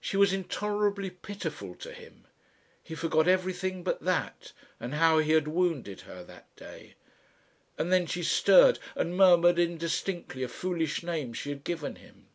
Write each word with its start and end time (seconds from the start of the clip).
She 0.00 0.16
was 0.16 0.32
intolerably 0.32 1.10
pitiful 1.10 1.74
to 1.74 1.92
him. 1.92 2.26
He 2.82 2.94
forgot 2.94 3.28
everything 3.28 3.82
but 3.84 4.00
that 4.00 4.52
and 4.80 4.94
how 4.94 5.18
he 5.18 5.32
had 5.32 5.46
wounded 5.46 6.00
her 6.08 6.24
that 6.24 6.46
day. 6.56 6.94
And 7.76 7.92
then 7.92 8.06
she 8.06 8.22
stirred 8.22 8.78
and 8.96 9.14
murmured 9.14 9.58
indistinctly 9.58 10.42
a 10.42 10.48
foolish 10.48 11.02
name 11.02 11.34
she 11.34 11.50
had 11.50 11.64
given 11.64 11.96
him. 11.96 12.28